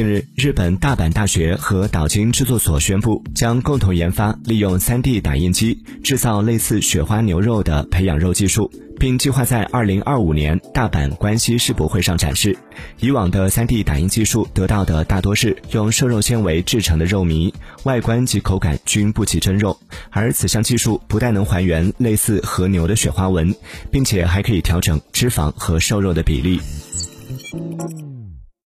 [0.00, 12.56] 近日，日本大阪大学和岛津制作所宣布，将共同研发利用 3D 打印机制造类似雪花牛肉的培养肉技术，并计划在2025年大阪关西世博会上展示。
[13.00, 19.78] 以往的 3D 打印技术得到的大多是用瘦肉纤维制成的肉糜，外观及口感均不及真肉。
[20.08, 23.54] 而此项技术不但能还原类似和牛的雪花纹，
[23.90, 26.58] 并且还可以调整脂肪和瘦肉的比例。